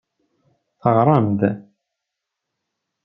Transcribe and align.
Teɣra-am-d. 0.81 1.41